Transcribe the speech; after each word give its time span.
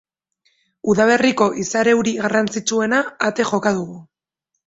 Udaberriko 0.93 1.49
izar-euri 1.65 2.13
garrantzitsuena 2.23 3.01
ate 3.29 3.49
joka 3.53 3.77
dugu. 3.79 4.01